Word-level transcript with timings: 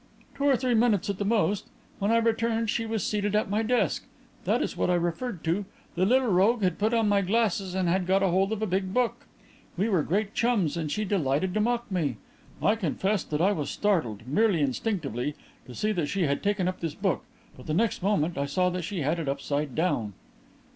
"Two 0.33 0.45
or 0.45 0.55
three 0.57 0.73
minutes 0.73 1.11
at 1.11 1.19
the 1.19 1.25
most. 1.25 1.67
When 1.99 2.09
I 2.11 2.17
returned 2.17 2.71
she 2.71 2.87
was 2.87 3.05
seated 3.05 3.35
at 3.35 3.51
my 3.51 3.61
desk. 3.61 4.03
That 4.45 4.59
was 4.61 4.75
what 4.75 4.89
I 4.89 4.95
referred 4.95 5.43
to. 5.43 5.65
The 5.93 6.07
little 6.07 6.29
rogue 6.31 6.63
had 6.63 6.79
put 6.79 6.91
on 6.91 7.07
my 7.07 7.21
glasses 7.21 7.75
and 7.75 7.87
had 7.87 8.07
got 8.07 8.23
hold 8.23 8.51
of 8.51 8.63
a 8.63 8.65
big 8.65 8.95
book. 8.95 9.27
We 9.77 9.89
were 9.89 10.01
great 10.01 10.33
chums, 10.33 10.75
and 10.75 10.91
she 10.91 11.05
delighted 11.05 11.53
to 11.53 11.59
mock 11.61 11.91
me. 11.91 12.17
I 12.63 12.75
confess 12.77 13.23
that 13.25 13.41
I 13.41 13.51
was 13.51 13.69
startled 13.69 14.25
merely 14.27 14.59
instinctively 14.61 15.35
to 15.67 15.75
see 15.75 15.91
that 15.91 16.07
she 16.07 16.23
had 16.23 16.41
taken 16.41 16.67
up 16.67 16.79
this 16.79 16.95
book, 16.95 17.23
but 17.55 17.67
the 17.67 17.73
next 17.75 18.01
moment 18.01 18.39
I 18.39 18.47
saw 18.47 18.71
that 18.71 18.81
she 18.81 19.01
had 19.01 19.19
it 19.19 19.29
upside 19.29 19.75
down." 19.75 20.13